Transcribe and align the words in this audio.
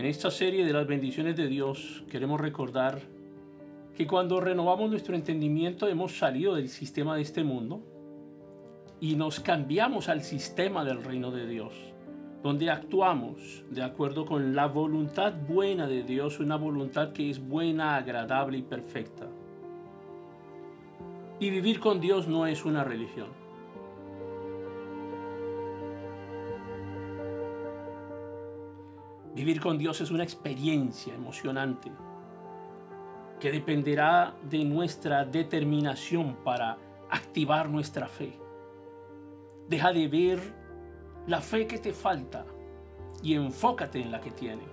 En 0.00 0.06
esta 0.06 0.30
serie 0.30 0.64
de 0.64 0.72
las 0.72 0.86
bendiciones 0.86 1.36
de 1.36 1.46
Dios 1.46 2.04
queremos 2.10 2.40
recordar 2.40 3.02
que 3.94 4.06
cuando 4.06 4.40
renovamos 4.40 4.88
nuestro 4.88 5.14
entendimiento 5.14 5.88
hemos 5.88 6.16
salido 6.16 6.54
del 6.54 6.70
sistema 6.70 7.16
de 7.16 7.20
este 7.20 7.44
mundo 7.44 7.82
y 8.98 9.14
nos 9.16 9.40
cambiamos 9.40 10.08
al 10.08 10.22
sistema 10.22 10.86
del 10.86 11.04
reino 11.04 11.30
de 11.30 11.46
Dios, 11.46 11.74
donde 12.42 12.70
actuamos 12.70 13.62
de 13.68 13.82
acuerdo 13.82 14.24
con 14.24 14.54
la 14.54 14.68
voluntad 14.68 15.34
buena 15.46 15.86
de 15.86 16.02
Dios, 16.02 16.40
una 16.40 16.56
voluntad 16.56 17.12
que 17.12 17.28
es 17.28 17.38
buena, 17.38 17.96
agradable 17.96 18.56
y 18.56 18.62
perfecta. 18.62 19.26
Y 21.40 21.50
vivir 21.50 21.78
con 21.78 22.00
Dios 22.00 22.26
no 22.26 22.46
es 22.46 22.64
una 22.64 22.84
religión. 22.84 23.28
Vivir 29.40 29.58
con 29.58 29.78
Dios 29.78 30.02
es 30.02 30.10
una 30.10 30.22
experiencia 30.22 31.14
emocionante 31.14 31.90
que 33.40 33.50
dependerá 33.50 34.34
de 34.42 34.62
nuestra 34.66 35.24
determinación 35.24 36.36
para 36.44 36.76
activar 37.08 37.70
nuestra 37.70 38.06
fe. 38.06 38.38
Deja 39.66 39.94
de 39.94 40.08
ver 40.08 40.40
la 41.26 41.40
fe 41.40 41.66
que 41.66 41.78
te 41.78 41.94
falta 41.94 42.44
y 43.22 43.32
enfócate 43.32 44.02
en 44.02 44.12
la 44.12 44.20
que 44.20 44.30
tienes. 44.30 44.68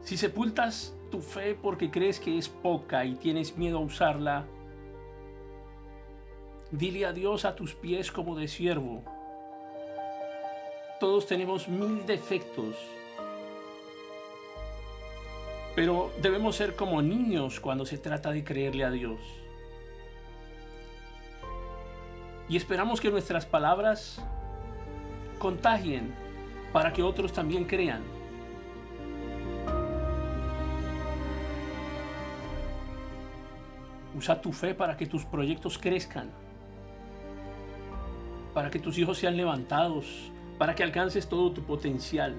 Si 0.00 0.16
sepultas 0.16 0.96
tu 1.10 1.20
fe 1.20 1.54
porque 1.54 1.90
crees 1.90 2.18
que 2.18 2.38
es 2.38 2.48
poca 2.48 3.04
y 3.04 3.14
tienes 3.16 3.58
miedo 3.58 3.76
a 3.76 3.82
usarla, 3.82 4.46
Dile 6.76 7.06
a 7.06 7.12
Dios 7.12 7.44
a 7.44 7.54
tus 7.54 7.72
pies 7.72 8.10
como 8.10 8.34
de 8.34 8.48
siervo. 8.48 9.04
Todos 10.98 11.24
tenemos 11.24 11.68
mil 11.68 12.04
defectos, 12.04 12.74
pero 15.76 16.10
debemos 16.20 16.56
ser 16.56 16.74
como 16.74 17.00
niños 17.00 17.60
cuando 17.60 17.86
se 17.86 17.96
trata 17.96 18.32
de 18.32 18.42
creerle 18.42 18.82
a 18.82 18.90
Dios. 18.90 19.20
Y 22.48 22.56
esperamos 22.56 23.00
que 23.00 23.08
nuestras 23.08 23.46
palabras 23.46 24.20
contagien 25.38 26.12
para 26.72 26.92
que 26.92 27.04
otros 27.04 27.32
también 27.32 27.66
crean. 27.66 28.02
Usa 34.18 34.40
tu 34.40 34.52
fe 34.52 34.74
para 34.74 34.96
que 34.96 35.06
tus 35.06 35.24
proyectos 35.24 35.78
crezcan 35.78 36.42
para 38.54 38.70
que 38.70 38.78
tus 38.78 38.96
hijos 38.96 39.18
sean 39.18 39.36
levantados, 39.36 40.30
para 40.56 40.74
que 40.74 40.84
alcances 40.84 41.28
todo 41.28 41.50
tu 41.50 41.62
potencial. 41.62 42.34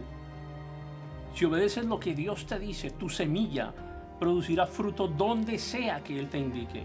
Si 1.35 1.43
obedeces 1.43 1.85
lo 1.85 1.99
que 1.99 2.15
Dios 2.15 2.45
te 2.45 2.57
dice, 2.57 2.89
tu 2.91 3.09
semilla 3.09 3.73
producirá 4.19 4.65
fruto 4.65 5.07
donde 5.07 5.59
sea 5.59 6.01
que 6.01 6.17
Él 6.17 6.29
te 6.29 6.39
indique. 6.39 6.83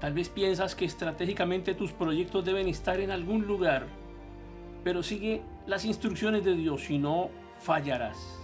Tal 0.00 0.14
vez 0.14 0.30
piensas 0.30 0.74
que 0.74 0.86
estratégicamente 0.86 1.74
tus 1.74 1.92
proyectos 1.92 2.44
deben 2.44 2.66
estar 2.66 2.98
en 2.98 3.10
algún 3.10 3.46
lugar, 3.46 3.86
pero 4.82 5.02
sigue 5.02 5.42
las 5.66 5.84
instrucciones 5.84 6.42
de 6.44 6.56
Dios 6.56 6.90
y 6.90 6.98
no 6.98 7.28
fallarás. 7.60 8.38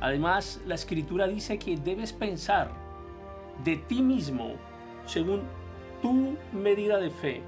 Además, 0.00 0.60
la 0.66 0.74
escritura 0.74 1.26
dice 1.26 1.58
que 1.58 1.76
debes 1.76 2.12
pensar 2.12 2.81
de 3.64 3.76
ti 3.76 4.02
mismo 4.02 4.54
según 5.06 5.42
tu 6.00 6.36
medida 6.52 6.98
de 6.98 7.10
fe, 7.10 7.42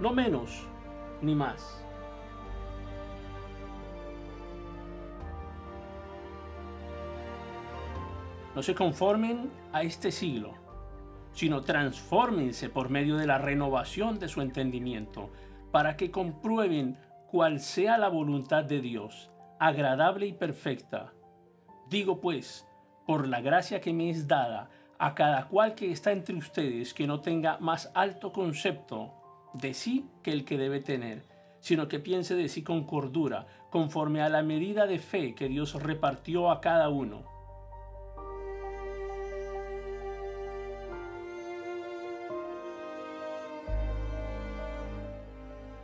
no 0.00 0.12
menos 0.12 0.66
ni 1.22 1.34
más. 1.34 1.84
No 8.54 8.62
se 8.62 8.74
conformen 8.74 9.50
a 9.72 9.82
este 9.82 10.10
siglo, 10.10 10.54
sino 11.32 11.62
transfórmense 11.62 12.68
por 12.68 12.90
medio 12.90 13.16
de 13.16 13.26
la 13.26 13.38
renovación 13.38 14.18
de 14.18 14.28
su 14.28 14.40
entendimiento, 14.40 15.30
para 15.70 15.96
que 15.96 16.10
comprueben 16.10 16.98
cuál 17.30 17.60
sea 17.60 17.96
la 17.96 18.08
voluntad 18.08 18.64
de 18.64 18.80
Dios, 18.80 19.30
agradable 19.60 20.26
y 20.26 20.32
perfecta. 20.32 21.12
Digo 21.88 22.20
pues, 22.20 22.66
por 23.06 23.28
la 23.28 23.40
gracia 23.40 23.80
que 23.80 23.92
me 23.92 24.10
es 24.10 24.26
dada, 24.26 24.68
a 25.00 25.14
cada 25.14 25.48
cual 25.48 25.74
que 25.74 25.90
está 25.90 26.12
entre 26.12 26.36
ustedes 26.36 26.92
que 26.92 27.06
no 27.06 27.20
tenga 27.20 27.56
más 27.58 27.90
alto 27.94 28.32
concepto 28.34 29.14
de 29.54 29.72
sí 29.72 30.06
que 30.22 30.30
el 30.30 30.44
que 30.44 30.58
debe 30.58 30.80
tener, 30.80 31.24
sino 31.60 31.88
que 31.88 32.00
piense 32.00 32.34
de 32.34 32.50
sí 32.50 32.62
con 32.62 32.84
cordura, 32.84 33.46
conforme 33.70 34.20
a 34.20 34.28
la 34.28 34.42
medida 34.42 34.86
de 34.86 34.98
fe 34.98 35.34
que 35.34 35.48
Dios 35.48 35.72
repartió 35.82 36.50
a 36.50 36.60
cada 36.60 36.90
uno. 36.90 37.24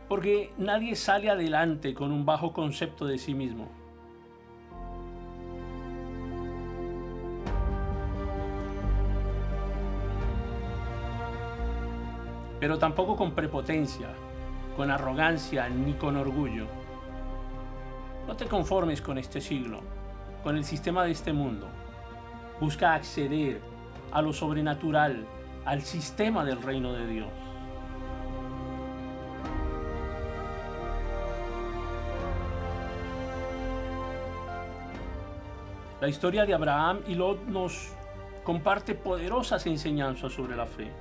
Porque 0.07 0.51
nadie 0.59 0.95
sale 0.95 1.31
adelante 1.31 1.95
con 1.95 2.11
un 2.11 2.23
bajo 2.23 2.53
concepto 2.53 3.07
de 3.07 3.17
sí 3.17 3.33
mismo. 3.33 3.86
Pero 12.59 12.77
tampoco 12.77 13.15
con 13.15 13.31
prepotencia, 13.31 14.07
con 14.75 14.89
arrogancia 14.89 15.69
ni 15.69 15.93
con 15.93 16.15
orgullo. 16.17 16.65
No 18.27 18.35
te 18.35 18.45
conformes 18.45 19.01
con 19.01 19.17
este 19.17 19.39
siglo, 19.41 19.81
con 20.43 20.57
el 20.57 20.63
sistema 20.63 21.03
de 21.03 21.11
este 21.11 21.33
mundo. 21.33 21.67
Busca 22.59 22.95
acceder 22.95 23.61
a 24.11 24.21
lo 24.21 24.33
sobrenatural, 24.33 25.25
al 25.65 25.81
sistema 25.83 26.43
del 26.43 26.61
reino 26.61 26.93
de 26.93 27.07
Dios. 27.07 27.29
La 36.01 36.07
historia 36.07 36.45
de 36.45 36.53
Abraham 36.53 36.99
y 37.07 37.15
Lot 37.15 37.45
nos 37.47 37.89
comparte 38.43 38.93
poderosas 38.93 39.65
enseñanzas 39.65 40.31
sobre 40.31 40.55
la 40.55 40.65
fe 40.65 40.91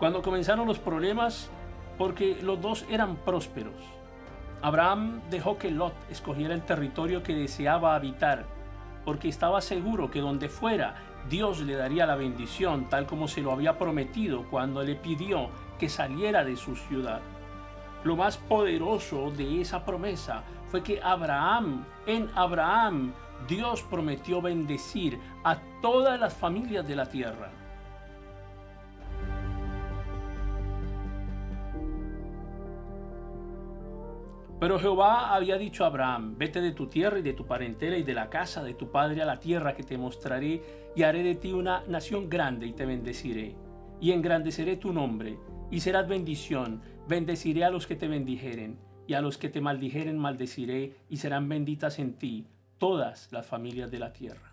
cuando 0.00 0.22
comenzaron 0.22 0.66
los 0.66 0.78
problemas 0.78 1.50
porque 1.98 2.38
los 2.42 2.60
dos 2.60 2.86
eran 2.90 3.16
prósperos. 3.16 3.74
Abraham 4.62 5.20
dejó 5.30 5.58
que 5.58 5.70
Lot 5.70 5.92
escogiera 6.10 6.54
el 6.54 6.62
territorio 6.62 7.22
que 7.22 7.34
deseaba 7.34 7.94
habitar, 7.94 8.46
porque 9.04 9.28
estaba 9.28 9.60
seguro 9.60 10.10
que 10.10 10.20
donde 10.20 10.48
fuera 10.48 10.94
Dios 11.28 11.60
le 11.60 11.74
daría 11.74 12.06
la 12.06 12.16
bendición 12.16 12.88
tal 12.88 13.06
como 13.06 13.28
se 13.28 13.42
lo 13.42 13.52
había 13.52 13.76
prometido 13.76 14.46
cuando 14.50 14.82
le 14.82 14.94
pidió 14.94 15.50
que 15.78 15.90
saliera 15.90 16.44
de 16.44 16.56
su 16.56 16.76
ciudad. 16.76 17.20
Lo 18.02 18.16
más 18.16 18.38
poderoso 18.38 19.30
de 19.30 19.60
esa 19.60 19.84
promesa 19.84 20.42
fue 20.70 20.82
que 20.82 21.02
Abraham, 21.02 21.84
en 22.06 22.30
Abraham, 22.34 23.12
Dios 23.46 23.82
prometió 23.82 24.40
bendecir 24.40 25.20
a 25.44 25.58
todas 25.82 26.18
las 26.18 26.32
familias 26.32 26.88
de 26.88 26.96
la 26.96 27.04
tierra. 27.04 27.50
Pero 34.60 34.78
Jehová 34.78 35.34
había 35.34 35.56
dicho 35.56 35.84
a 35.84 35.86
Abraham, 35.86 36.36
vete 36.36 36.60
de 36.60 36.72
tu 36.72 36.86
tierra 36.86 37.18
y 37.18 37.22
de 37.22 37.32
tu 37.32 37.46
parentela 37.46 37.96
y 37.96 38.02
de 38.02 38.12
la 38.12 38.28
casa 38.28 38.62
de 38.62 38.74
tu 38.74 38.90
padre 38.90 39.22
a 39.22 39.24
la 39.24 39.40
tierra 39.40 39.74
que 39.74 39.82
te 39.82 39.96
mostraré, 39.96 40.62
y 40.94 41.02
haré 41.02 41.22
de 41.22 41.34
ti 41.34 41.54
una 41.54 41.82
nación 41.88 42.28
grande 42.28 42.66
y 42.66 42.74
te 42.74 42.84
bendeciré, 42.84 43.56
y 44.02 44.12
engrandeceré 44.12 44.76
tu 44.76 44.92
nombre, 44.92 45.38
y 45.70 45.80
serás 45.80 46.06
bendición, 46.06 46.82
bendeciré 47.08 47.64
a 47.64 47.70
los 47.70 47.86
que 47.86 47.96
te 47.96 48.06
bendijeren, 48.06 48.78
y 49.06 49.14
a 49.14 49.22
los 49.22 49.38
que 49.38 49.48
te 49.48 49.62
maldijeren 49.62 50.18
maldeciré, 50.18 50.94
y 51.08 51.16
serán 51.16 51.48
benditas 51.48 51.98
en 51.98 52.18
ti 52.18 52.46
todas 52.76 53.32
las 53.32 53.46
familias 53.46 53.90
de 53.90 53.98
la 53.98 54.12
tierra. 54.12 54.49